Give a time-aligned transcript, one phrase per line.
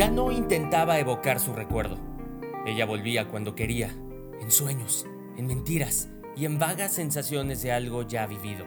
[0.00, 1.98] Ya no intentaba evocar su recuerdo.
[2.64, 3.94] Ella volvía cuando quería,
[4.40, 5.04] en sueños,
[5.36, 8.64] en mentiras y en vagas sensaciones de algo ya vivido.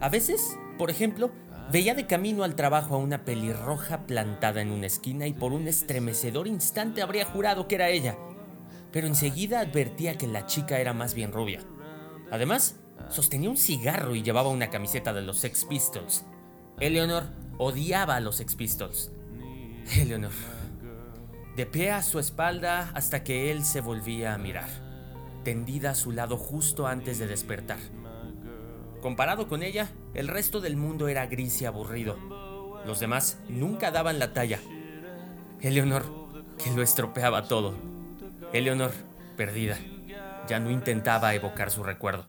[0.00, 1.30] A veces, por ejemplo,
[1.70, 5.68] veía de camino al trabajo a una pelirroja plantada en una esquina y por un
[5.68, 8.18] estremecedor instante habría jurado que era ella,
[8.90, 11.60] pero enseguida advertía que la chica era más bien rubia.
[12.32, 16.24] Además, sostenía un cigarro y llevaba una camiseta de los Sex Pistols.
[16.80, 17.22] Eleanor
[17.56, 19.13] odiaba a los Sex Pistols.
[19.92, 20.32] Eleanor.
[21.56, 24.68] De pie a su espalda hasta que él se volvía a mirar,
[25.44, 27.78] tendida a su lado justo antes de despertar.
[29.00, 32.16] Comparado con ella, el resto del mundo era gris y aburrido.
[32.86, 34.58] Los demás nunca daban la talla.
[35.60, 36.04] Eleanor,
[36.62, 37.74] que lo estropeaba todo.
[38.52, 38.92] Eleanor,
[39.36, 39.78] perdida,
[40.48, 42.28] ya no intentaba evocar su recuerdo.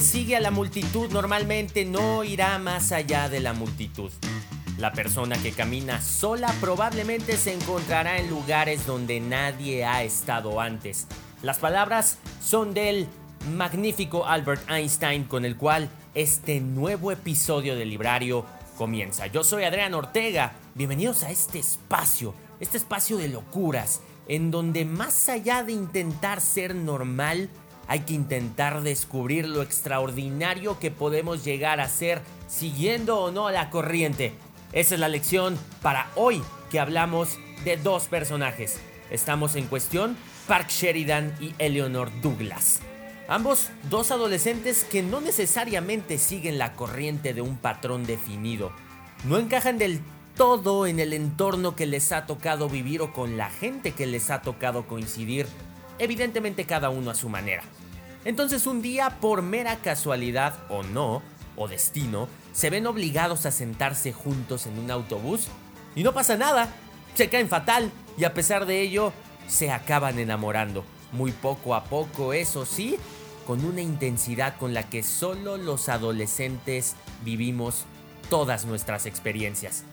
[0.00, 4.10] Sigue a la multitud normalmente no irá más allá de la multitud.
[4.78, 11.06] La persona que camina sola probablemente se encontrará en lugares donde nadie ha estado antes.
[11.42, 13.08] Las palabras son del
[13.56, 18.44] magnífico Albert Einstein con el cual este nuevo episodio del librario
[18.76, 19.26] comienza.
[19.26, 25.28] Yo soy Adrián Ortega, bienvenidos a este espacio, este espacio de locuras, en donde más
[25.28, 27.50] allá de intentar ser normal,
[27.88, 33.70] hay que intentar descubrir lo extraordinario que podemos llegar a ser siguiendo o no la
[33.70, 34.34] corriente.
[34.72, 38.78] Esa es la lección para hoy que hablamos de dos personajes.
[39.10, 42.80] Estamos en cuestión Park Sheridan y Eleanor Douglas.
[43.26, 48.70] Ambos dos adolescentes que no necesariamente siguen la corriente de un patrón definido.
[49.24, 50.00] No encajan del
[50.36, 54.30] todo en el entorno que les ha tocado vivir o con la gente que les
[54.30, 55.46] ha tocado coincidir,
[55.98, 57.64] evidentemente cada uno a su manera.
[58.24, 61.22] Entonces un día, por mera casualidad o no,
[61.56, 65.48] o destino, se ven obligados a sentarse juntos en un autobús
[65.94, 66.72] y no pasa nada,
[67.14, 69.12] se caen fatal y a pesar de ello
[69.48, 72.96] se acaban enamorando, muy poco a poco, eso sí,
[73.46, 77.86] con una intensidad con la que solo los adolescentes vivimos
[78.28, 79.84] todas nuestras experiencias.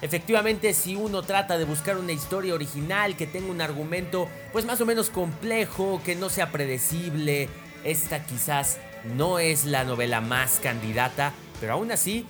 [0.00, 4.80] Efectivamente, si uno trata de buscar una historia original que tenga un argumento pues más
[4.80, 7.48] o menos complejo, que no sea predecible,
[7.84, 8.78] esta quizás
[9.16, 12.26] no es la novela más candidata, pero aún así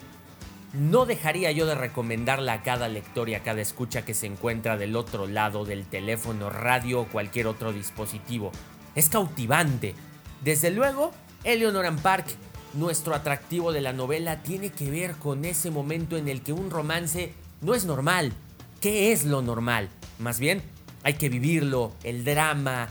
[0.73, 4.77] no dejaría yo de recomendarla a cada lector y a cada escucha que se encuentra
[4.77, 8.51] del otro lado del teléfono, radio o cualquier otro dispositivo.
[8.97, 9.95] Es cautivante.
[10.43, 11.13] Desde luego,
[11.45, 12.27] Eleanor and Park,
[12.75, 16.71] nuestro atractivo de la novela tiene que ver con ese momento en el que un
[16.71, 17.33] romance
[17.65, 18.33] no es normal.
[18.81, 19.89] ¿Qué es lo normal?
[20.19, 20.63] Más bien,
[21.03, 22.91] hay que vivirlo, el drama,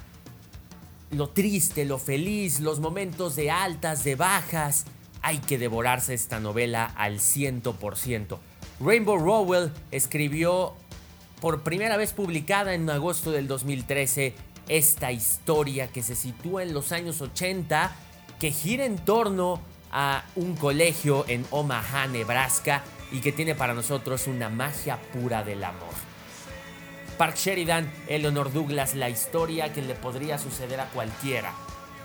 [1.12, 4.86] lo triste, lo feliz, los momentos de altas, de bajas.
[5.22, 8.40] Hay que devorarse esta novela al 100%.
[8.80, 10.74] Rainbow Rowell escribió
[11.40, 14.34] por primera vez publicada en agosto del 2013
[14.70, 17.96] esta historia que se sitúa en los años 80,
[18.40, 19.62] que gira en torno
[19.92, 22.84] a un colegio en Omaha, Nebraska,
[23.14, 25.94] y que tiene para nosotros una magia pura del amor.
[27.18, 31.54] Park Sheridan, Eleanor Douglas, la historia que le podría suceder a cualquiera,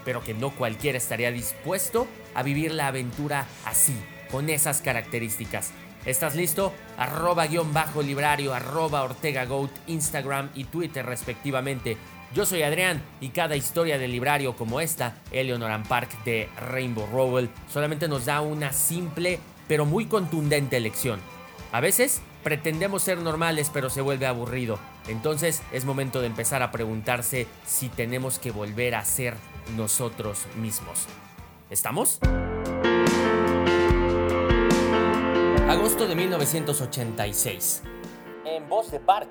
[0.05, 3.97] pero que no cualquiera estaría dispuesto a vivir la aventura así,
[4.31, 5.73] con esas características.
[6.05, 6.73] ¿Estás listo?
[6.99, 11.97] Arroba guion bajo librario, arroba Ortega Goat, Instagram y Twitter respectivamente.
[12.35, 17.09] Yo soy Adrián y cada historia del librario como esta, Eleanor and Park de Rainbow
[17.11, 21.21] Rowell, solamente nos da una simple pero muy contundente lección.
[21.71, 24.79] A veces pretendemos ser normales pero se vuelve aburrido.
[25.07, 29.35] Entonces es momento de empezar a preguntarse si tenemos que volver a ser
[29.77, 31.07] nosotros mismos.
[31.71, 32.19] ¿Estamos?
[35.69, 37.83] Agosto de 1986.
[38.47, 39.29] En voz de Park.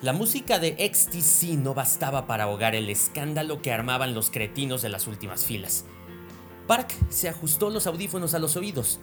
[0.00, 4.90] La música de XTC no bastaba para ahogar el escándalo que armaban los cretinos de
[4.90, 5.84] las últimas filas.
[6.68, 9.00] Park se ajustó los audífonos a los oídos.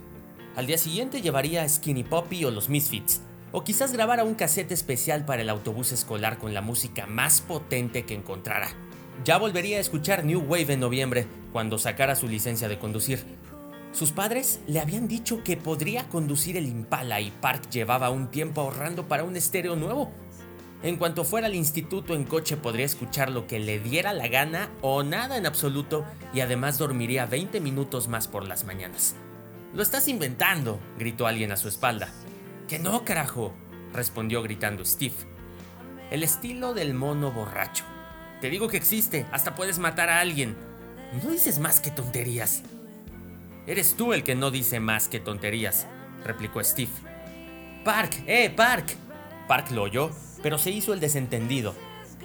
[0.56, 3.22] Al día siguiente llevaría Skinny Poppy o los Misfits,
[3.52, 8.06] o quizás grabara un cassette especial para el autobús escolar con la música más potente
[8.06, 8.70] que encontrara.
[9.26, 13.26] Ya volvería a escuchar New Wave en noviembre, cuando sacara su licencia de conducir.
[13.92, 18.62] Sus padres le habían dicho que podría conducir el Impala y Park llevaba un tiempo
[18.62, 20.12] ahorrando para un estéreo nuevo.
[20.84, 24.70] En cuanto fuera al instituto en coche podría escuchar lo que le diera la gana
[24.82, 29.16] o nada en absoluto y además dormiría 20 minutos más por las mañanas.
[29.76, 32.10] Lo estás inventando, gritó alguien a su espalda.
[32.68, 33.54] Que no, carajo,
[33.94, 35.16] respondió gritando Steve.
[36.10, 37.84] El estilo del mono borracho.
[38.42, 40.56] Te digo que existe, hasta puedes matar a alguien.
[41.22, 42.64] No dices más que tonterías.
[43.68, 45.88] Eres tú el que no dice más que tonterías,
[46.24, 46.92] replicó Steve.
[47.84, 48.96] Park, eh, Park.
[49.48, 50.10] Park lo oyó
[50.46, 51.74] pero se hizo el desentendido.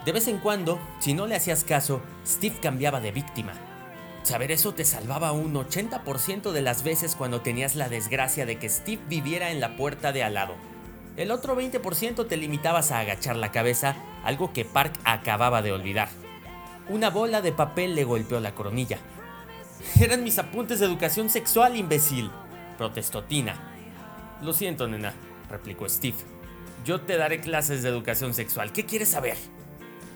[0.05, 3.55] De vez en cuando, si no le hacías caso, Steve cambiaba de víctima.
[4.31, 8.69] Saber eso te salvaba un 80% de las veces cuando tenías la desgracia de que
[8.69, 10.55] Steve viviera en la puerta de al lado.
[11.17, 16.11] El otro 20% te limitabas a agachar la cabeza, algo que Park acababa de olvidar.
[16.89, 18.99] Una bola de papel le golpeó la coronilla.
[20.01, 22.31] Eran mis apuntes de educación sexual, imbécil,
[22.79, 23.57] protestó Tina.
[24.43, 25.13] Lo siento, nena,
[25.51, 26.19] replicó Steve.
[26.85, 28.71] Yo te daré clases de educación sexual.
[28.71, 29.37] ¿Qué quieres saber?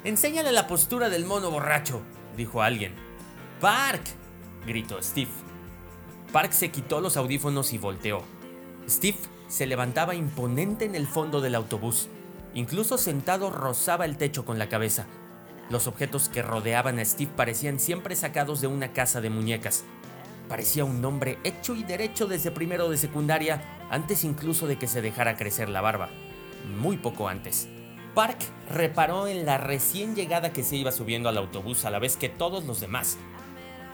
[0.05, 2.03] Enséñale la postura del mono borracho,
[2.37, 2.95] dijo alguien.
[3.65, 4.03] Park,
[4.67, 5.31] gritó Steve.
[6.35, 8.23] Park se quitó los audífonos y volteó.
[8.87, 9.17] Steve
[9.49, 12.11] se levantaba imponente en el fondo del autobús.
[12.53, 15.07] Incluso sentado rozaba el techo con la cabeza.
[15.71, 19.85] Los objetos que rodeaban a Steve parecían siempre sacados de una casa de muñecas.
[20.47, 25.01] Parecía un hombre hecho y derecho desde primero de secundaria, antes incluso de que se
[25.01, 26.11] dejara crecer la barba
[26.79, 27.67] muy poco antes.
[28.15, 32.19] Park reparó en la recién llegada que se iba subiendo al autobús a la vez
[32.19, 33.17] que todos los demás.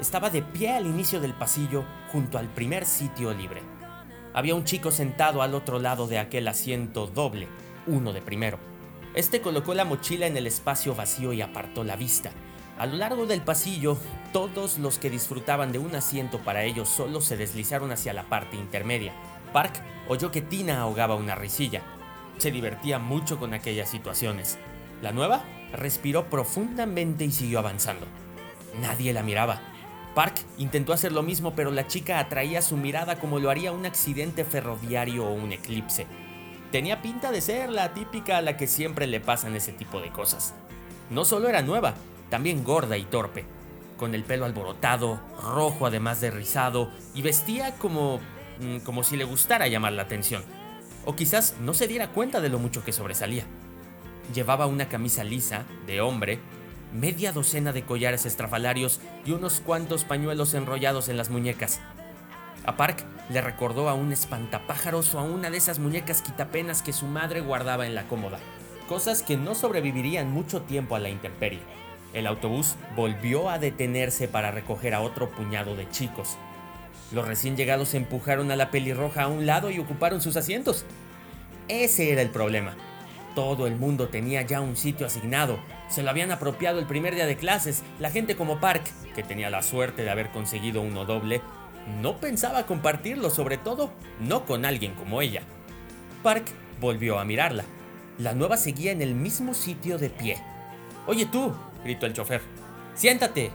[0.00, 3.62] Estaba de pie al inicio del pasillo junto al primer sitio libre.
[4.32, 7.48] Había un chico sentado al otro lado de aquel asiento doble,
[7.86, 8.58] uno de primero.
[9.14, 12.30] Este colocó la mochila en el espacio vacío y apartó la vista.
[12.78, 13.98] A lo largo del pasillo,
[14.32, 18.56] todos los que disfrutaban de un asiento para ellos solo se deslizaron hacia la parte
[18.56, 19.12] intermedia.
[19.52, 21.82] Park oyó que Tina ahogaba una risilla
[22.40, 24.58] se divertía mucho con aquellas situaciones.
[25.02, 28.06] La nueva respiró profundamente y siguió avanzando.
[28.80, 29.60] Nadie la miraba.
[30.20, 33.86] Park intentó hacer lo mismo, pero la chica atraía su mirada como lo haría un
[33.86, 36.06] accidente ferroviario o un eclipse.
[36.70, 40.10] Tenía pinta de ser la típica a la que siempre le pasan ese tipo de
[40.10, 40.52] cosas.
[41.08, 41.94] No solo era nueva,
[42.28, 43.46] también gorda y torpe,
[43.96, 48.20] con el pelo alborotado, rojo además de rizado, y vestía como
[48.60, 50.42] mm, como si le gustara llamar la atención
[51.06, 53.44] o quizás no se diera cuenta de lo mucho que sobresalía.
[54.34, 56.40] Llevaba una camisa lisa, de hombre,
[56.92, 61.80] media docena de collares estrafalarios y unos cuantos pañuelos enrollados en las muñecas.
[62.64, 66.92] A Park le recordó a un espantapájaros o a una de esas muñecas quitapenas que
[66.92, 68.38] su madre guardaba en la cómoda,
[68.88, 71.60] cosas que no sobrevivirían mucho tiempo a la intemperie.
[72.12, 76.36] El autobús volvió a detenerse para recoger a otro puñado de chicos,
[77.12, 80.84] los recién llegados empujaron a la pelirroja a un lado y ocuparon sus asientos.
[81.68, 82.76] Ese era el problema.
[83.34, 85.58] Todo el mundo tenía ya un sitio asignado.
[85.88, 87.82] Se lo habían apropiado el primer día de clases.
[87.98, 88.82] La gente como Park,
[89.14, 91.40] que tenía la suerte de haber conseguido uno doble,
[92.00, 95.42] no pensaba compartirlo, sobre todo no con alguien como ella.
[96.22, 96.46] Park
[96.80, 97.64] volvió a mirarla.
[98.18, 100.36] La nueva seguía en el mismo sitio de pie.
[101.06, 102.42] Oye tú, gritó el chofer.
[102.94, 103.50] Siéntate.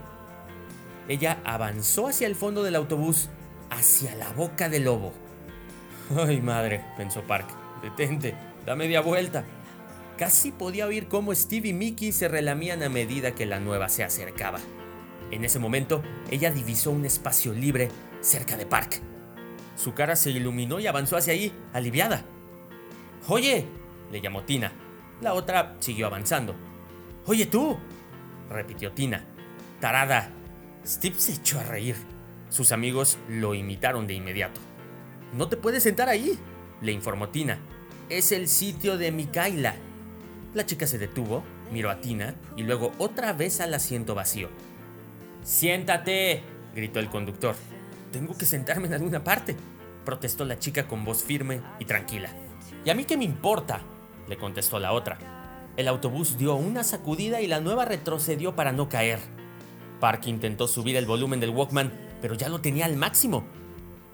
[1.07, 3.29] Ella avanzó hacia el fondo del autobús,
[3.69, 5.13] hacia la boca del lobo.
[6.17, 7.47] Ay, madre, pensó Park.
[7.83, 9.43] Detente, da media vuelta.
[10.17, 14.03] Casi podía oír cómo Steve y Mickey se relamían a medida que la nueva se
[14.03, 14.59] acercaba.
[15.29, 17.89] En ese momento, ella divisó un espacio libre
[18.21, 19.01] cerca de Park.
[19.75, 22.23] Su cara se iluminó y avanzó hacia ahí, aliviada.
[23.27, 23.65] Oye,
[24.11, 24.71] le llamó Tina.
[25.21, 26.55] La otra siguió avanzando.
[27.25, 27.77] Oye tú,
[28.49, 29.25] repitió Tina.
[29.81, 30.29] Tarada.
[30.85, 31.95] Steve se echó a reír.
[32.49, 34.61] Sus amigos lo imitaron de inmediato.
[35.33, 36.37] No te puedes sentar ahí,
[36.81, 37.59] le informó Tina.
[38.07, 39.75] Es el sitio de Mikaela.
[40.55, 44.47] La chica se detuvo, miró a Tina y luego otra vez al asiento vacío.
[45.43, 46.43] Siéntate,
[46.73, 47.55] gritó el conductor.
[48.13, 49.57] Tengo que sentarme en alguna parte,
[50.05, 52.29] protestó la chica con voz firme y tranquila.
[52.85, 53.81] ¿Y a mí qué me importa?
[54.29, 55.17] le contestó la otra.
[55.75, 59.19] El autobús dio una sacudida y la nueva retrocedió para no caer.
[59.99, 63.43] Park intentó subir el volumen del Walkman, pero ya lo tenía al máximo.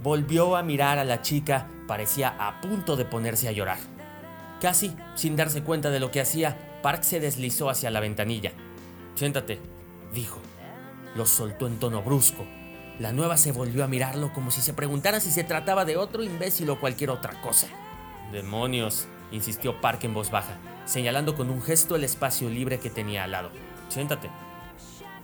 [0.01, 3.77] Volvió a mirar a la chica, parecía a punto de ponerse a llorar.
[4.61, 8.51] Casi, sin darse cuenta de lo que hacía, Park se deslizó hacia la ventanilla.
[9.15, 9.59] Siéntate,
[10.13, 10.39] dijo.
[11.15, 12.45] Lo soltó en tono brusco.
[12.99, 16.23] La nueva se volvió a mirarlo como si se preguntara si se trataba de otro
[16.23, 17.67] imbécil o cualquier otra cosa.
[18.31, 20.53] Demonios, insistió Park en voz baja,
[20.85, 23.49] señalando con un gesto el espacio libre que tenía al lado.
[23.89, 24.29] Siéntate.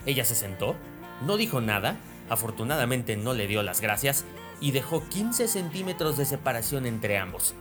[0.08, 0.76] Ella se sentó,
[1.26, 1.98] no dijo nada,
[2.30, 4.26] afortunadamente no le dio las gracias,
[4.60, 7.54] y dejó 15 centímetros de separación entre ambos.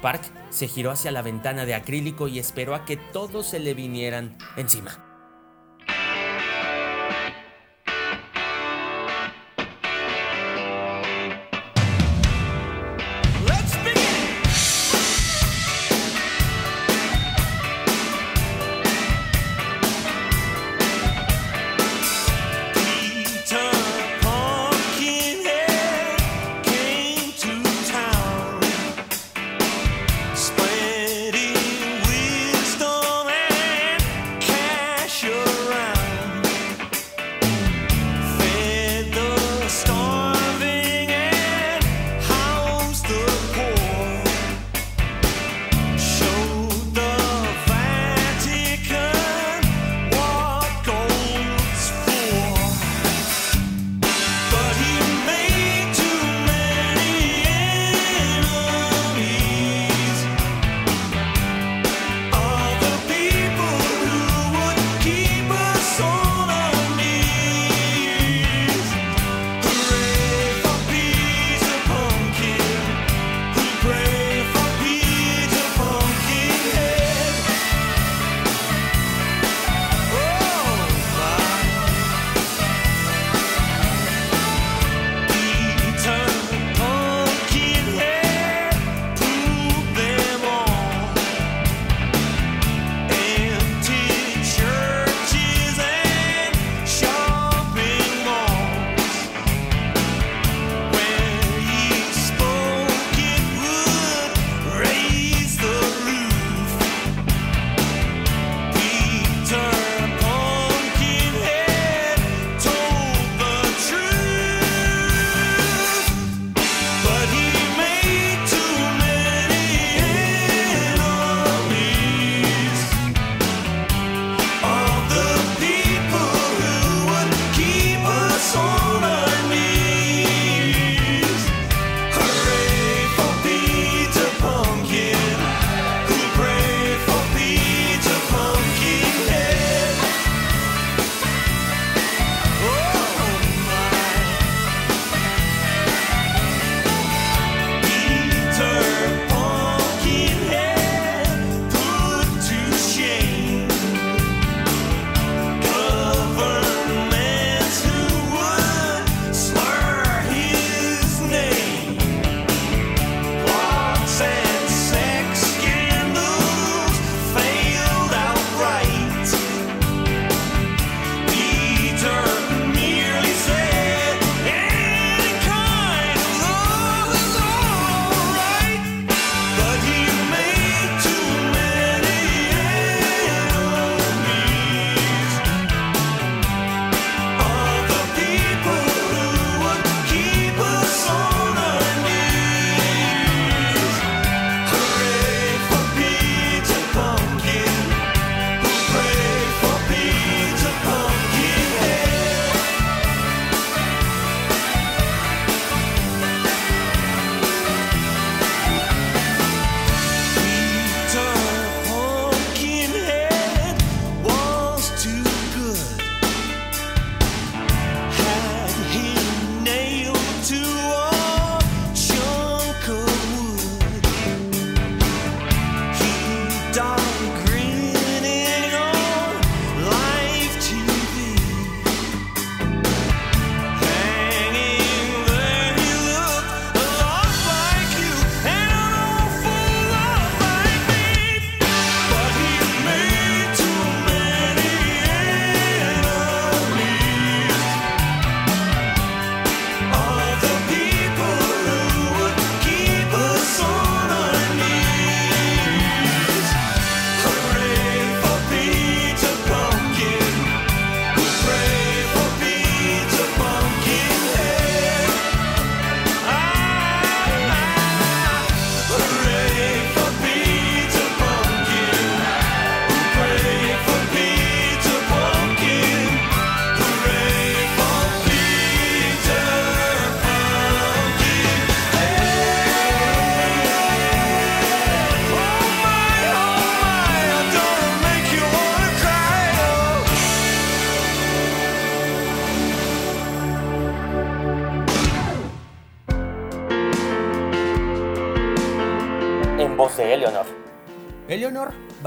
[0.00, 3.74] Park se giró hacia la ventana de acrílico y esperó a que todos se le
[3.74, 5.09] vinieran encima.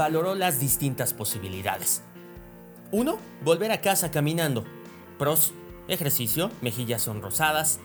[0.04, 2.02] Valoró las distintas posibilidades.
[2.90, 4.62] Uno, volver a casa caminando.
[5.18, 5.54] Pros,
[5.88, 7.80] ejercicio, mejillas sonrosadas,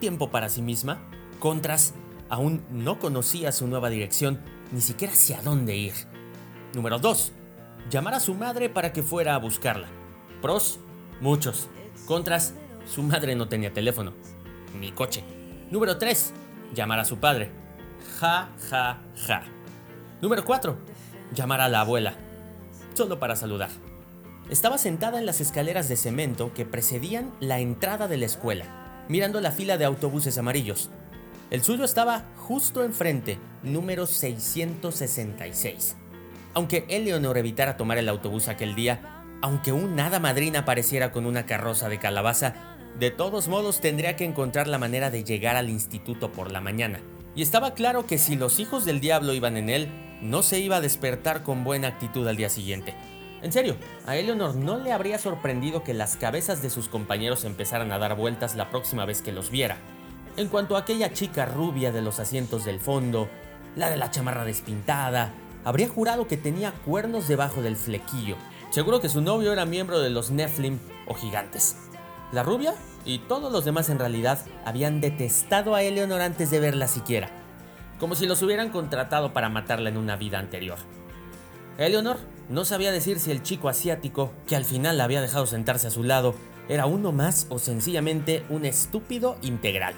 [0.00, 1.02] tiempo para sí misma.
[1.40, 1.92] Contras,
[2.30, 5.92] aún no conocía su nueva dirección, ni siquiera hacia dónde ir.
[6.72, 7.32] Número 2.
[7.90, 9.88] Llamar a su madre para que fuera a buscarla.
[10.40, 10.80] Pros,
[11.20, 11.68] muchos.
[12.06, 12.54] Contras,
[12.86, 14.14] su madre no tenía teléfono,
[14.80, 15.22] ni coche.
[15.70, 16.32] Número 3.
[16.74, 17.50] Llamar a su padre.
[18.18, 19.42] Ja, ja, ja.
[20.22, 21.02] Número 4.
[21.34, 22.14] Llamar a la abuela.
[22.92, 23.70] Solo para saludar.
[24.50, 29.40] Estaba sentada en las escaleras de cemento que precedían la entrada de la escuela, mirando
[29.40, 30.90] la fila de autobuses amarillos.
[31.50, 35.96] El suyo estaba justo enfrente, número 666.
[36.52, 41.46] Aunque Eleonor evitara tomar el autobús aquel día, aunque un nada madrina apareciera con una
[41.46, 42.54] carroza de calabaza,
[42.98, 47.00] de todos modos tendría que encontrar la manera de llegar al instituto por la mañana.
[47.34, 49.88] Y estaba claro que si los hijos del diablo iban en él,
[50.22, 52.94] no se iba a despertar con buena actitud al día siguiente.
[53.42, 57.90] En serio, a Eleanor no le habría sorprendido que las cabezas de sus compañeros empezaran
[57.90, 59.78] a dar vueltas la próxima vez que los viera.
[60.36, 63.28] En cuanto a aquella chica rubia de los asientos del fondo,
[63.74, 68.36] la de la chamarra despintada, habría jurado que tenía cuernos debajo del flequillo.
[68.70, 71.76] Seguro que su novio era miembro de los Nephilim o gigantes.
[72.30, 76.86] La rubia y todos los demás en realidad habían detestado a Eleanor antes de verla
[76.86, 77.30] siquiera,
[78.02, 80.76] como si los hubieran contratado para matarla en una vida anterior.
[81.78, 82.16] Eleanor
[82.48, 85.92] no sabía decir si el chico asiático, que al final la había dejado sentarse a
[85.92, 86.34] su lado,
[86.68, 89.94] era uno más o sencillamente un estúpido integral.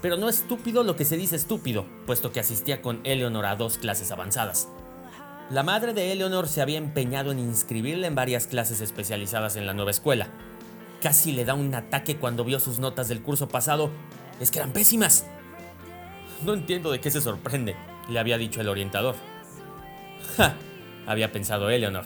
[0.00, 3.76] Pero no estúpido lo que se dice estúpido, puesto que asistía con Eleanor a dos
[3.76, 4.68] clases avanzadas.
[5.50, 9.74] La madre de Eleanor se había empeñado en inscribirla en varias clases especializadas en la
[9.74, 10.28] nueva escuela.
[11.02, 13.90] Casi le da un ataque cuando vio sus notas del curso pasado.
[14.40, 15.26] Es que eran pésimas.
[16.42, 17.74] No entiendo de qué se sorprende,
[18.08, 19.16] le había dicho el orientador.
[20.36, 20.54] Ja,
[21.06, 22.04] había pensado Eleanor.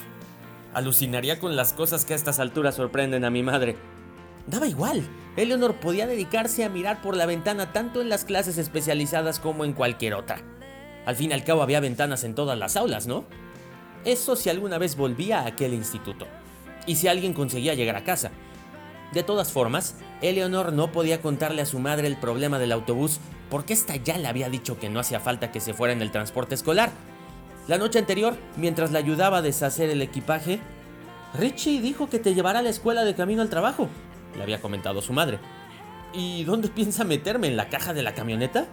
[0.72, 3.76] Alucinaría con las cosas que a estas alturas sorprenden a mi madre.
[4.46, 5.02] Daba igual.
[5.36, 9.74] Eleanor podía dedicarse a mirar por la ventana tanto en las clases especializadas como en
[9.74, 10.38] cualquier otra.
[11.04, 13.24] Al fin y al cabo había ventanas en todas las aulas, ¿no?
[14.04, 16.26] Eso si alguna vez volvía a aquel instituto.
[16.86, 18.30] Y si alguien conseguía llegar a casa.
[19.12, 23.20] De todas formas, Eleanor no podía contarle a su madre el problema del autobús
[23.50, 26.10] porque ésta ya le había dicho que no hacía falta que se fuera en el
[26.10, 26.90] transporte escolar,
[27.68, 30.58] la noche anterior, mientras le ayudaba a deshacer el equipaje,
[31.34, 33.88] Richie dijo que te llevará a la escuela de camino al trabajo,
[34.36, 35.38] le había comentado su madre.
[36.12, 37.46] ¿Y dónde piensa meterme?
[37.46, 38.66] ¿En la caja de la camioneta?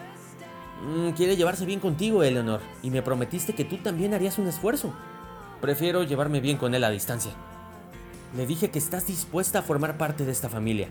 [0.83, 4.91] Mm, quiere llevarse bien contigo, Eleanor, y me prometiste que tú también harías un esfuerzo.
[5.61, 7.33] Prefiero llevarme bien con él a distancia.
[8.35, 10.87] Le dije que estás dispuesta a formar parte de esta familia.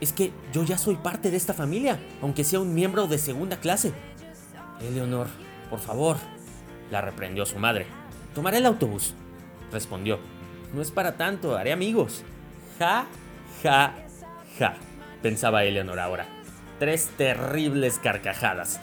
[0.00, 3.58] Es que yo ya soy parte de esta familia, aunque sea un miembro de segunda
[3.58, 3.92] clase.
[4.80, 5.26] Eleanor,
[5.70, 6.16] por favor,
[6.90, 7.86] la reprendió su madre.
[8.34, 9.14] Tomaré el autobús,
[9.70, 10.18] respondió.
[10.72, 12.22] No es para tanto, haré amigos.
[12.78, 13.06] Ja,
[13.62, 13.94] ja,
[14.58, 14.76] ja,
[15.20, 16.26] pensaba Eleanor ahora.
[16.78, 18.80] Tres terribles carcajadas.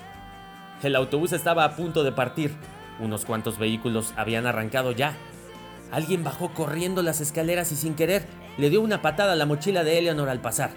[0.83, 2.53] El autobús estaba a punto de partir.
[2.99, 5.15] Unos cuantos vehículos habían arrancado ya.
[5.91, 8.25] Alguien bajó corriendo las escaleras y sin querer
[8.57, 10.71] le dio una patada a la mochila de Eleanor al pasar.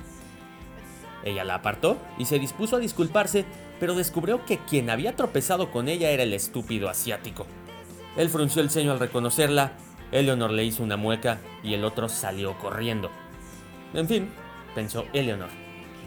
[1.25, 3.45] Ella la apartó y se dispuso a disculparse
[3.83, 7.49] pero descubrió que quien había tropezado con ella era el estúpido asiático.
[8.17, 9.73] Él frunció el ceño al reconocerla,
[10.13, 13.11] Eleanor le hizo una mueca y el otro salió corriendo.
[13.93, 14.31] En fin,
[14.77, 15.49] pensó Eleanor,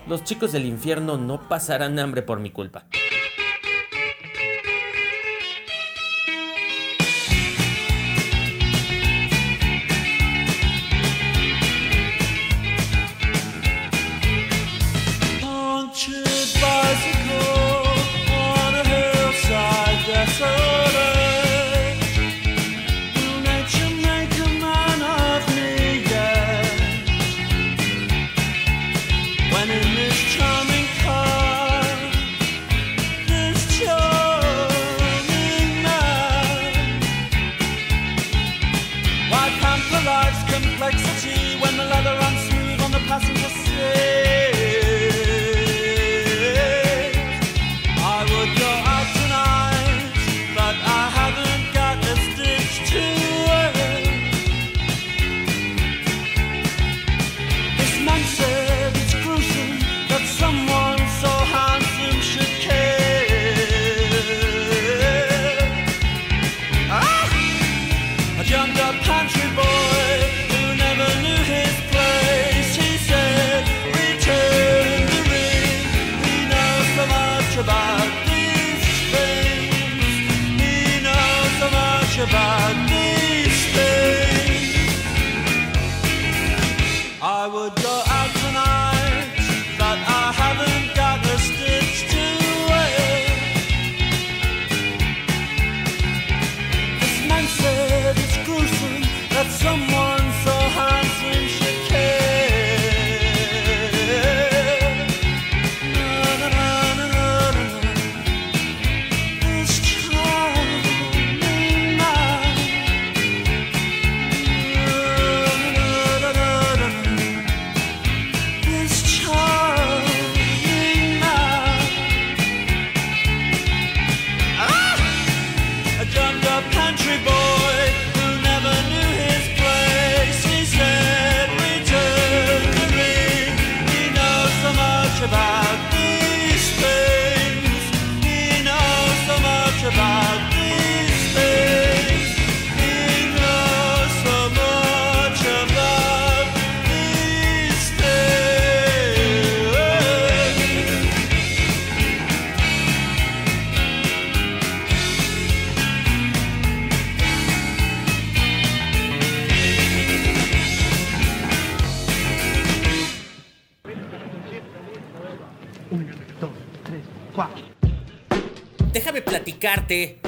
[0.07, 2.85] los chicos del infierno no pasarán hambre por mi culpa.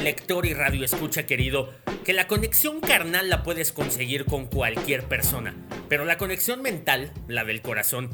[0.04, 5.56] Lector y radio escucha querido, que la conexión carnal la puedes conseguir con cualquier persona,
[5.88, 8.10] pero la conexión mental, la del corazón,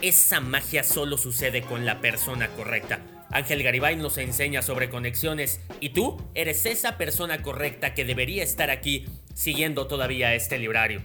[0.00, 3.00] esa magia solo sucede con la persona correcta.
[3.30, 8.70] Ángel Garibay nos enseña sobre conexiones y tú eres esa persona correcta que debería estar
[8.70, 11.02] aquí siguiendo todavía este librario.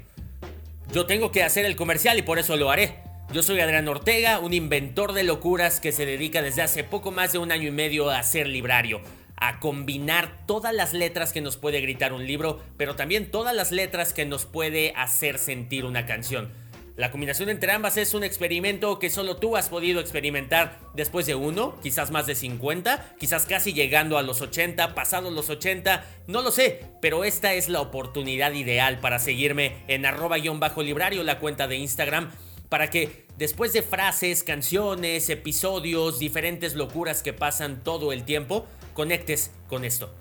[0.91, 2.95] Yo tengo que hacer el comercial y por eso lo haré.
[3.31, 7.33] Yo soy Adrián Ortega, un inventor de locuras que se dedica desde hace poco más
[7.33, 9.01] de un año y medio a hacer librario,
[9.37, 13.71] a combinar todas las letras que nos puede gritar un libro, pero también todas las
[13.71, 16.51] letras que nos puede hacer sentir una canción.
[16.97, 21.35] La combinación entre ambas es un experimento que solo tú has podido experimentar después de
[21.35, 26.41] uno, quizás más de 50, quizás casi llegando a los 80, pasados los 80, no
[26.41, 31.77] lo sé, pero esta es la oportunidad ideal para seguirme en arroba-librario, la cuenta de
[31.77, 32.31] Instagram,
[32.67, 38.65] para que después de frases, canciones, episodios, diferentes locuras que pasan todo el tiempo,
[38.97, 40.11] conectes con esto.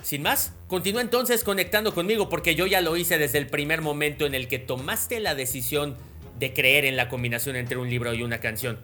[0.00, 4.26] Sin más, continúa entonces conectando conmigo porque yo ya lo hice desde el primer momento
[4.26, 5.96] en el que tomaste la decisión
[6.38, 8.78] de creer en la combinación entre un libro y una canción.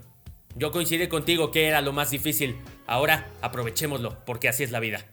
[0.56, 2.56] Yo coincidí contigo que era lo más difícil.
[2.88, 5.06] Ahora aprovechémoslo porque así es la vida.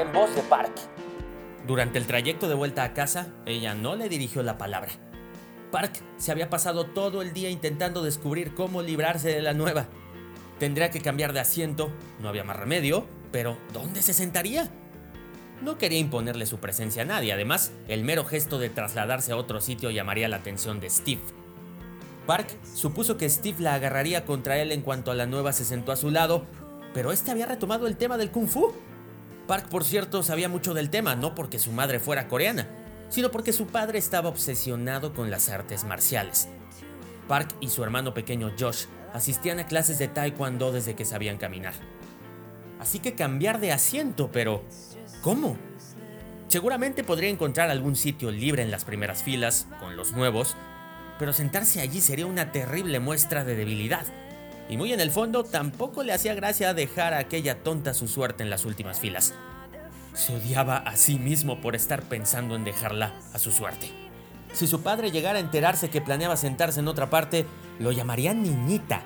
[0.00, 0.72] En voz de Park.
[1.64, 4.90] Durante el trayecto de vuelta a casa, ella no le dirigió la palabra.
[5.70, 9.86] Park se había pasado todo el día intentando descubrir cómo librarse de la nueva.
[10.58, 11.90] Tendría que cambiar de asiento,
[12.20, 14.70] no había más remedio, pero ¿dónde se sentaría?
[15.62, 19.60] No quería imponerle su presencia a nadie, además, el mero gesto de trasladarse a otro
[19.60, 21.22] sitio llamaría la atención de Steve.
[22.26, 25.92] Park supuso que Steve la agarraría contra él en cuanto a la nueva se sentó
[25.92, 26.46] a su lado,
[26.92, 28.72] pero este había retomado el tema del kung fu.
[29.46, 32.68] Park, por cierto, sabía mucho del tema, no porque su madre fuera coreana,
[33.10, 36.48] sino porque su padre estaba obsesionado con las artes marciales.
[37.28, 38.84] Park y su hermano pequeño Josh
[39.14, 41.72] asistían a clases de taekwondo desde que sabían caminar.
[42.78, 44.62] Así que cambiar de asiento, pero
[45.22, 45.56] ¿cómo?
[46.48, 50.56] Seguramente podría encontrar algún sitio libre en las primeras filas, con los nuevos,
[51.18, 54.04] pero sentarse allí sería una terrible muestra de debilidad.
[54.68, 58.42] Y muy en el fondo tampoco le hacía gracia dejar a aquella tonta su suerte
[58.42, 59.32] en las últimas filas.
[60.12, 64.03] Se odiaba a sí mismo por estar pensando en dejarla a su suerte.
[64.54, 67.44] Si su padre llegara a enterarse que planeaba sentarse en otra parte,
[67.80, 69.02] lo llamaría niñita.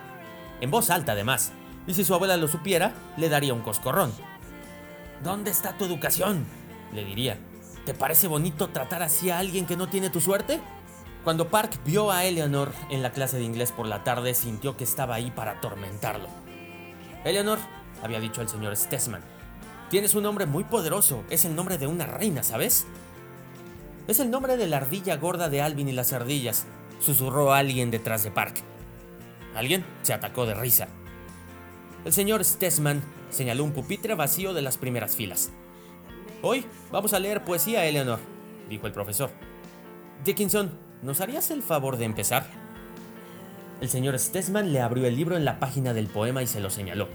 [0.60, 1.52] En voz alta además.
[1.86, 4.12] Y si su abuela lo supiera, le daría un coscorrón.
[5.24, 6.46] ¿Dónde está tu educación?
[6.92, 7.38] le diría.
[7.86, 10.60] ¿Te parece bonito tratar así a alguien que no tiene tu suerte?
[11.24, 14.84] Cuando Park vio a Eleanor en la clase de inglés por la tarde, sintió que
[14.84, 16.28] estaba ahí para atormentarlo.
[17.24, 17.58] Eleanor,
[18.02, 19.22] había dicho el señor Stessman,
[19.90, 22.86] tienes un nombre muy poderoso, es el nombre de una reina, ¿sabes?
[24.08, 26.66] Es el nombre de la ardilla gorda de Alvin y las ardillas,
[26.98, 28.56] susurró alguien detrás de Park.
[29.54, 30.88] Alguien se atacó de risa.
[32.04, 35.50] El señor Stessman señaló un pupitre vacío de las primeras filas.
[36.42, 38.18] Hoy vamos a leer poesía, Eleanor,
[38.68, 39.30] dijo el profesor.
[40.24, 42.44] Dickinson, ¿Nos harías el favor de empezar?
[43.80, 46.70] El señor Stessman le abrió el libro en la página del poema y se lo
[46.70, 47.08] señaló.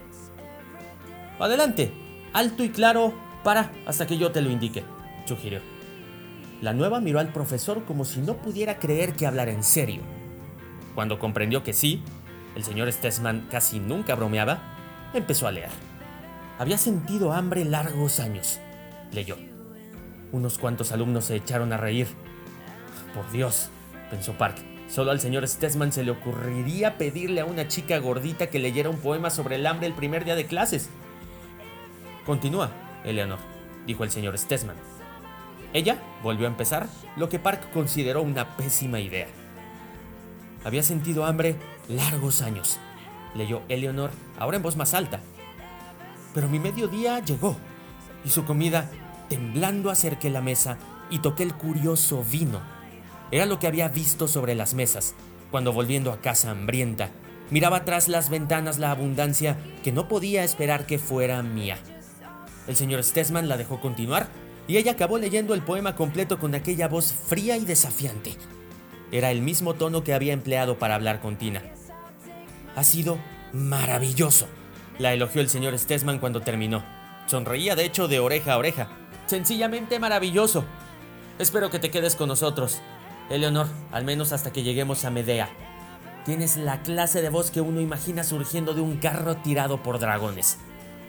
[1.38, 1.92] Adelante,
[2.32, 4.86] alto y claro, para hasta que yo te lo indique,
[5.26, 5.73] sugirió.
[6.64, 10.02] La nueva miró al profesor como si no pudiera creer que hablara en serio.
[10.96, 12.02] Cuando comprendió que sí,
[12.56, 14.60] el señor Stessman casi nunca bromeaba,
[15.14, 15.68] empezó a leer.
[16.58, 18.62] Había sentido hambre largos años,
[19.12, 19.36] leyó.
[20.32, 22.08] Unos cuantos alumnos se echaron a reír
[23.14, 23.68] Por Dios,
[24.10, 24.56] pensó Park.
[24.88, 29.00] Solo al señor Stesman se le ocurriría pedirle a una chica gordita que leyera un
[29.00, 30.90] poema sobre el hambre el primer día de clases.
[32.26, 32.72] Continúa,
[33.04, 33.40] Eleanor,
[33.86, 34.93] dijo el señor Stesman.
[35.74, 39.28] Ella volvió a empezar lo que Park consideró una pésima idea.
[40.64, 41.56] Había sentido hambre
[41.90, 42.80] largos años,
[43.36, 45.20] leyó Eleanor, ahora en voz más alta.
[46.34, 47.58] Pero mi mediodía llegó,
[48.24, 48.90] y su comida,
[49.30, 50.78] temblando acerqué la mesa
[51.10, 52.62] y toqué el curioso vino.
[53.32, 55.16] Era lo que había visto sobre las mesas,
[55.50, 57.10] cuando volviendo a casa hambrienta,
[57.50, 61.78] miraba tras las ventanas la abundancia que no podía esperar que fuera mía.
[62.68, 64.28] El señor Stesman la dejó continuar
[64.68, 68.36] y ella acabó leyendo el poema completo con aquella voz fría y desafiante.
[69.12, 71.62] Era el mismo tono que había empleado para hablar con Tina.
[72.76, 73.18] Ha sido
[73.52, 74.48] maravilloso,
[74.98, 76.84] la elogió el señor Stesman cuando terminó.
[77.28, 78.90] Sonreía de hecho de oreja a oreja.
[79.28, 80.66] Sencillamente maravilloso.
[81.40, 82.80] Espero que te quedes con nosotros,
[83.30, 85.50] Eleonor, al menos hasta que lleguemos a Medea.
[86.26, 90.58] Tienes la clase de voz que uno imagina surgiendo de un carro tirado por dragones.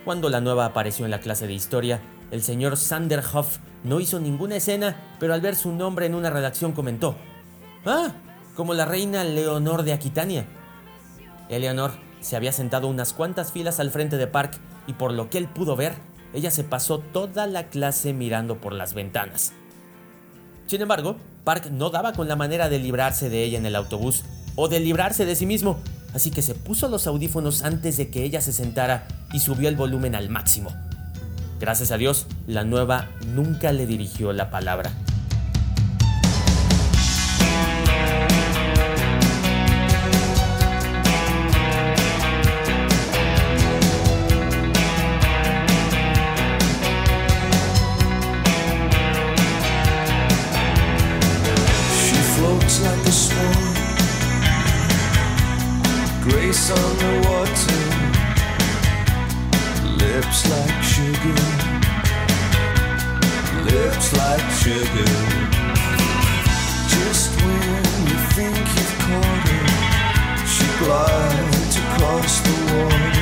[0.05, 2.01] Cuando la nueva apareció en la clase de historia,
[2.35, 6.73] el señor Sanderhoff no hizo ninguna escena, pero al ver su nombre en una redacción
[6.73, 7.15] comentó,
[7.87, 8.11] Ah,
[8.57, 10.45] como la reina Leonor de Aquitania.
[11.49, 15.39] Eleanor se había sentado unas cuantas filas al frente de Park y por lo que
[15.39, 15.95] él pudo ver,
[16.33, 19.53] ella se pasó toda la clase mirando por las ventanas.
[20.67, 24.25] Sin embargo, Park no daba con la manera de librarse de ella en el autobús
[24.57, 25.79] o de librarse de sí mismo,
[26.15, 29.77] así que se puso los audífonos antes de que ella se sentara y subió el
[29.77, 30.73] volumen al máximo.
[31.65, 34.91] Gracias a Dios, la nueva nunca le dirigió la palabra.
[56.71, 57.85] on the water,
[59.99, 61.54] lips like sugar,
[63.95, 65.05] lips like sugar.
[66.89, 73.14] Just when you think you've caught her, she glides across the water.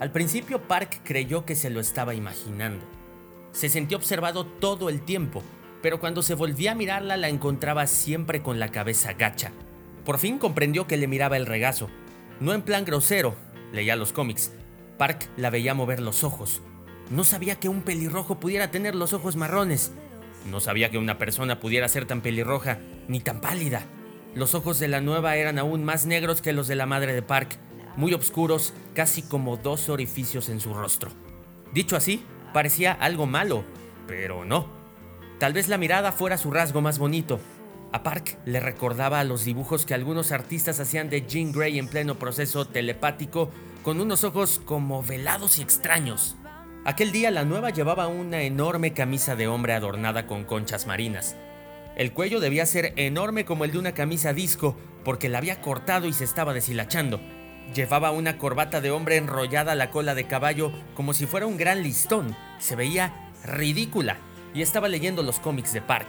[0.00, 2.86] Al principio Park creyó que se lo estaba imaginando.
[3.52, 5.42] Se sintió observado todo el tiempo,
[5.82, 9.52] pero cuando se volvía a mirarla la encontraba siempre con la cabeza gacha.
[10.06, 11.90] Por fin comprendió que le miraba el regazo.
[12.40, 13.36] No en plan grosero,
[13.74, 14.52] leía los cómics.
[14.96, 16.62] Park la veía mover los ojos.
[17.10, 19.92] No sabía que un pelirrojo pudiera tener los ojos marrones.
[20.50, 23.82] No sabía que una persona pudiera ser tan pelirroja ni tan pálida.
[24.34, 27.20] Los ojos de la nueva eran aún más negros que los de la madre de
[27.20, 27.58] Park,
[27.96, 31.10] muy oscuros, casi como dos orificios en su rostro.
[31.72, 33.64] Dicho así, parecía algo malo,
[34.06, 34.68] pero no.
[35.38, 37.40] Tal vez la mirada fuera su rasgo más bonito.
[37.92, 41.88] A Park le recordaba a los dibujos que algunos artistas hacían de Jean Grey en
[41.88, 43.50] pleno proceso telepático,
[43.82, 46.36] con unos ojos como velados y extraños.
[46.84, 51.36] Aquel día la nueva llevaba una enorme camisa de hombre adornada con conchas marinas.
[51.96, 56.06] El cuello debía ser enorme como el de una camisa disco, porque la había cortado
[56.06, 57.20] y se estaba deshilachando.
[57.74, 61.56] Llevaba una corbata de hombre enrollada a la cola de caballo como si fuera un
[61.56, 62.36] gran listón.
[62.58, 64.16] Se veía ridícula
[64.54, 66.08] y estaba leyendo los cómics de Park.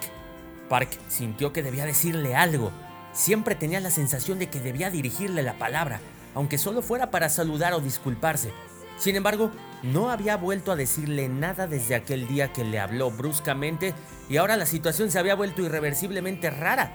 [0.70, 2.72] Park sintió que debía decirle algo.
[3.14, 6.00] Siempre tenía la sensación de que debía dirigirle la palabra,
[6.34, 8.52] aunque solo fuera para saludar o disculparse.
[8.98, 9.52] Sin embargo,
[9.84, 13.94] no había vuelto a decirle nada desde aquel día que le habló bruscamente
[14.30, 16.92] y ahora la situación se había vuelto irreversiblemente rara.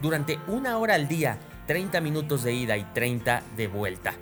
[0.00, 1.38] Durante una hora al día,
[1.72, 4.12] 30 minutos de ida y 30 de vuelta.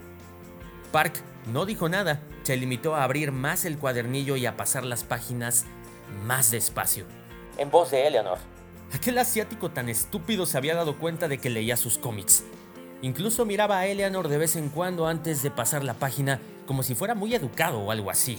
[0.92, 1.20] Park
[1.52, 5.64] no dijo nada, se limitó a abrir más el cuadernillo y a pasar las páginas
[6.24, 7.06] más despacio.
[7.58, 8.38] En voz de Eleanor.
[8.94, 12.44] Aquel asiático tan estúpido se había dado cuenta de que leía sus cómics.
[13.02, 16.94] Incluso miraba a Eleanor de vez en cuando antes de pasar la página como si
[16.94, 18.38] fuera muy educado o algo así.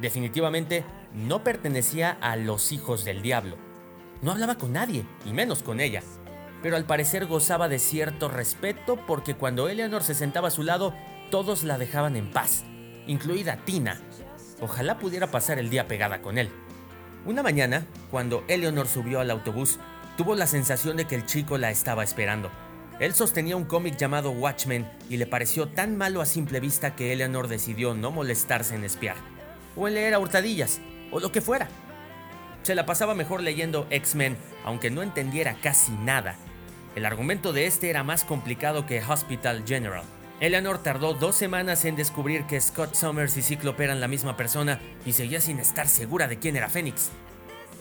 [0.00, 3.58] Definitivamente no pertenecía a los hijos del diablo.
[4.22, 6.02] No hablaba con nadie, y menos con ella.
[6.64, 10.94] Pero al parecer gozaba de cierto respeto porque cuando Eleanor se sentaba a su lado,
[11.30, 12.64] todos la dejaban en paz,
[13.06, 14.00] incluida Tina.
[14.62, 16.48] Ojalá pudiera pasar el día pegada con él.
[17.26, 19.78] Una mañana, cuando Eleanor subió al autobús,
[20.16, 22.50] tuvo la sensación de que el chico la estaba esperando.
[22.98, 27.12] Él sostenía un cómic llamado Watchmen y le pareció tan malo a simple vista que
[27.12, 29.16] Eleanor decidió no molestarse en espiar,
[29.76, 30.80] o en leer a hurtadillas,
[31.12, 31.68] o lo que fuera.
[32.62, 36.38] Se la pasaba mejor leyendo X-Men, aunque no entendiera casi nada.
[36.94, 40.04] El argumento de este era más complicado que Hospital General.
[40.38, 44.80] Eleanor tardó dos semanas en descubrir que Scott Summers y Cíclope eran la misma persona
[45.04, 47.10] y seguía sin estar segura de quién era Fénix.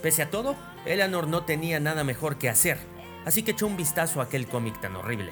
[0.02, 0.56] Pese a todo,
[0.86, 2.78] Eleanor no tenía nada mejor que hacer,
[3.26, 5.32] así que echó un vistazo a aquel cómic tan horrible.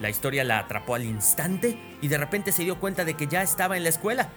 [0.00, 3.42] La historia la atrapó al instante y de repente se dio cuenta de que ya
[3.42, 4.30] estaba en la escuela.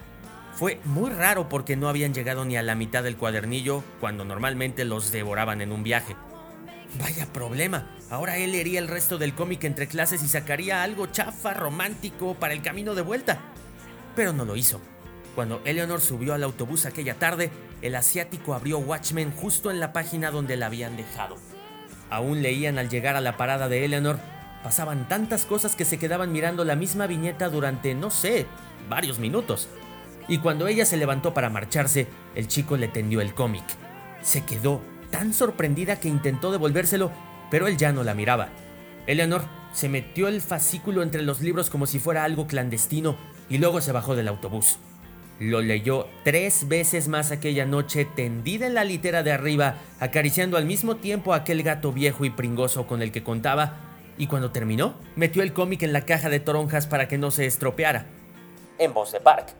[0.55, 4.83] Fue muy raro porque no habían llegado ni a la mitad del cuadernillo cuando normalmente
[4.83, 6.15] los devoraban en un viaje.
[6.99, 11.53] Vaya problema, ahora él leería el resto del cómic entre clases y sacaría algo chafa,
[11.53, 13.39] romántico para el camino de vuelta.
[14.15, 14.79] Pero no lo hizo.
[15.35, 17.49] Cuando Eleanor subió al autobús aquella tarde,
[17.81, 21.37] el asiático abrió Watchmen justo en la página donde la habían dejado.
[22.11, 24.19] Aún leían al llegar a la parada de Eleanor.
[24.63, 28.45] Pasaban tantas cosas que se quedaban mirando la misma viñeta durante, no sé,
[28.87, 29.67] varios minutos.
[30.27, 33.63] Y cuando ella se levantó para marcharse, el chico le tendió el cómic.
[34.21, 34.81] Se quedó
[35.13, 37.11] tan sorprendida que intentó devolvérselo,
[37.51, 38.49] pero él ya no la miraba.
[39.05, 43.15] Eleanor se metió el fascículo entre los libros como si fuera algo clandestino
[43.47, 44.79] y luego se bajó del autobús.
[45.39, 50.65] Lo leyó tres veces más aquella noche tendida en la litera de arriba, acariciando al
[50.65, 53.77] mismo tiempo a aquel gato viejo y pringoso con el que contaba
[54.17, 57.45] Y cuando terminó, metió el cómic en la caja de toronjas para que no se
[57.45, 58.07] estropeara.
[58.79, 59.53] En voz de Park.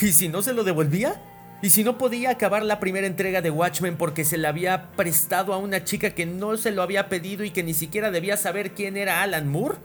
[0.00, 1.20] ¿Y si no se lo devolvía?
[1.62, 5.54] ¿Y si no podía acabar la primera entrega de Watchmen porque se la había prestado
[5.54, 8.72] a una chica que no se lo había pedido y que ni siquiera debía saber
[8.72, 9.78] quién era Alan Moore?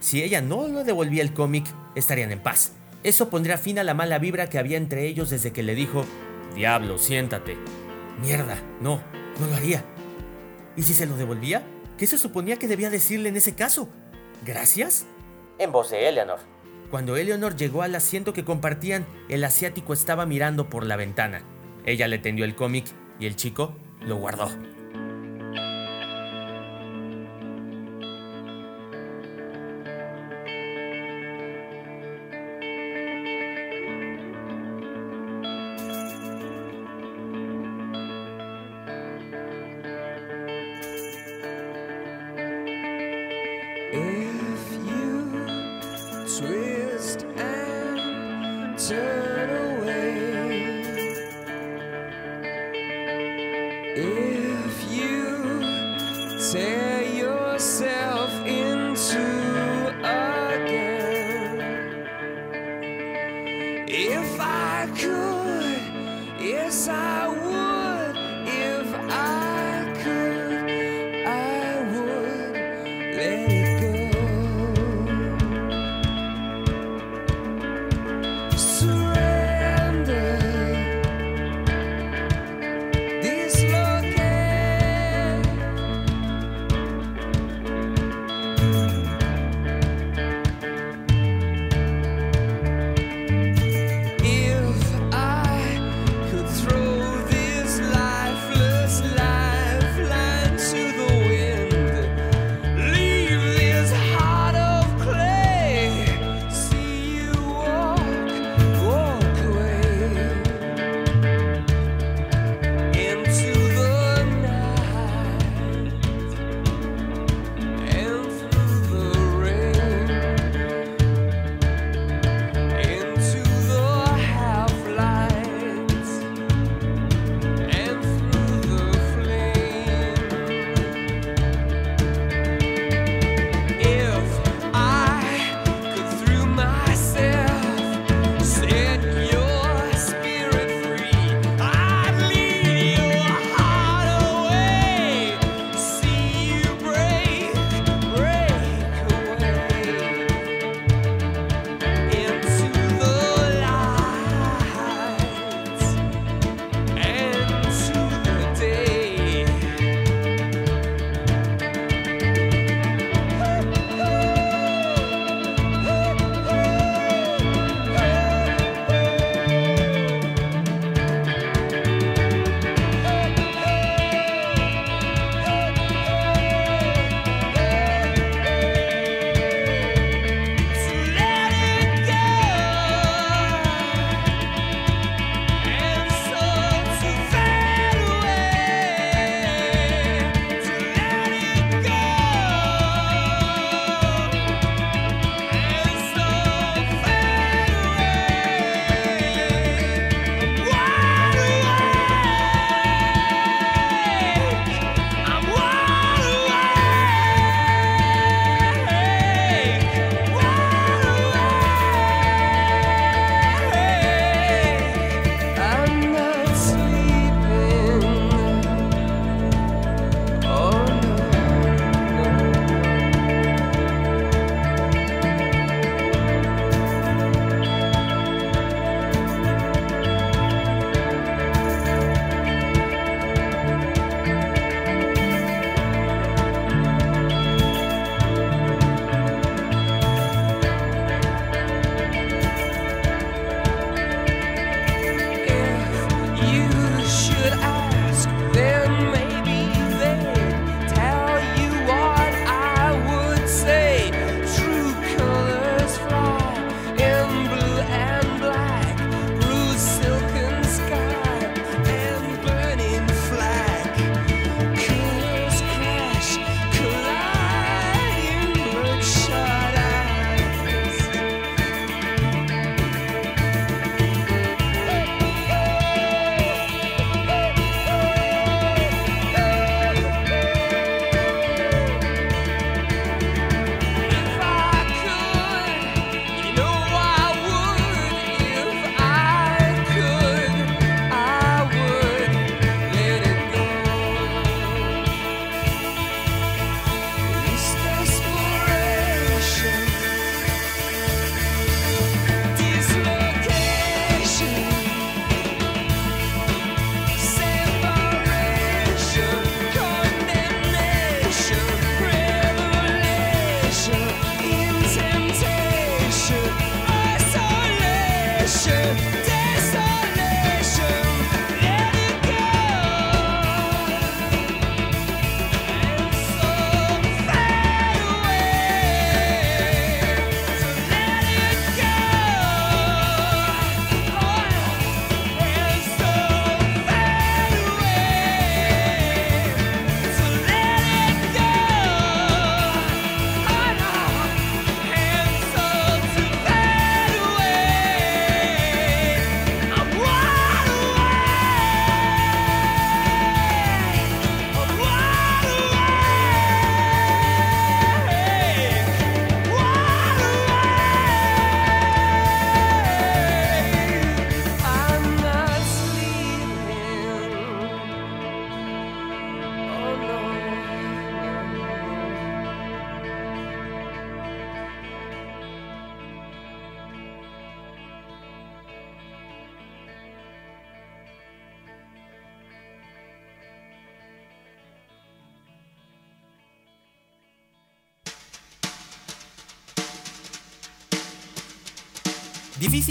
[0.00, 2.72] Si ella no le devolvía el cómic, estarían en paz.
[3.04, 6.06] Eso pondría fin a la mala vibra que había entre ellos desde que le dijo,
[6.54, 7.58] Diablo, siéntate.
[8.22, 9.02] Mierda, no,
[9.38, 9.84] no lo haría.
[10.76, 11.62] ¿Y si se lo devolvía?
[11.98, 13.90] ¿Qué se suponía que debía decirle en ese caso?
[14.46, 15.04] ¿Gracias?
[15.58, 16.38] En voz de Eleanor.
[16.90, 21.42] Cuando Eleanor llegó al asiento que compartían, el asiático estaba mirando por la ventana.
[21.84, 22.86] Ella le tendió el cómic
[23.20, 24.48] y el chico lo guardó.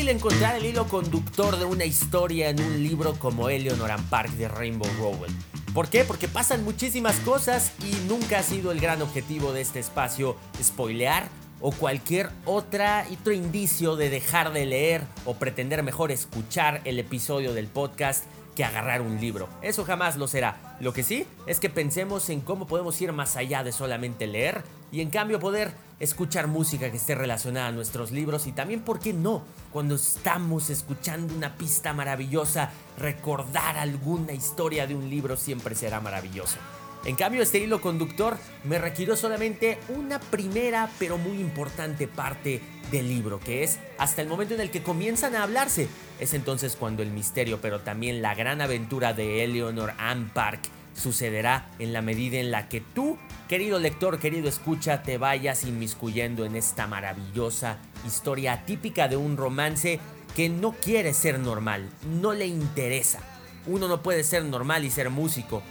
[0.08, 4.90] Encontrar el hilo conductor de una historia en un libro como Eleanor Park de Rainbow
[4.98, 5.34] Rowell.
[5.74, 6.06] ¿Por qué?
[6.06, 11.28] Porque pasan muchísimas cosas y nunca ha sido el gran objetivo de este espacio spoilear
[11.60, 17.54] o cualquier otra, otro indicio de dejar de leer o pretender mejor escuchar el episodio
[17.54, 18.24] del podcast
[18.58, 19.48] que agarrar un libro.
[19.62, 20.76] Eso jamás lo será.
[20.80, 24.64] Lo que sí es que pensemos en cómo podemos ir más allá de solamente leer
[24.92, 29.00] y en cambio poder escuchar música que esté relacionada a nuestros libros y también, ¿por
[29.00, 29.44] qué no?
[29.72, 36.58] Cuando estamos escuchando una pista maravillosa, recordar alguna historia de un libro siempre será maravilloso.
[37.06, 43.08] En cambio, este hilo conductor me requirió solamente una primera pero muy importante parte del
[43.08, 45.88] libro, que es hasta el momento en el que comienzan a hablarse.
[46.20, 50.62] Es entonces cuando el misterio, pero también la gran aventura de Eleanor Ann Park
[50.94, 53.18] sucederá en la medida en la que tú,
[53.48, 60.00] querido lector, querido escucha, te vayas inmiscuyendo en esta maravillosa historia típica de un romance
[60.36, 61.90] que no quiere ser normal,
[62.22, 63.20] no le interesa.
[63.68, 65.62] Uno no puede ser normal y ser músico.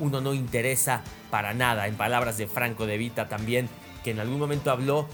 [0.00, 1.86] Uno no interesa para nada.
[1.86, 3.68] En palabras de Franco de Vita también,
[4.04, 5.08] que en algún momento habló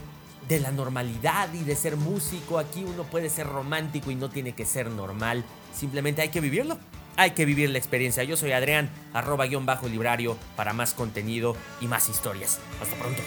[0.48, 2.58] de la normalidad y de ser músico.
[2.58, 5.44] Aquí uno puede ser romántico y no tiene que ser normal.
[5.72, 6.78] Simplemente hay que vivirlo.
[7.16, 8.24] Hay que vivir la experiencia.
[8.24, 12.58] Yo soy Adrián, arroba guion bajo librario para más contenido y más historias.
[12.82, 13.22] Hasta pronto.